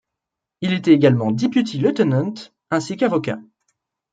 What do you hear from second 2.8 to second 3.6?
qu'avocat.